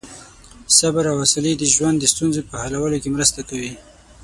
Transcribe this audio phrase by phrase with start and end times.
[0.77, 3.73] صبر او حوصلې د ژوند د ستونزو په حلولو کې مرسته کوي.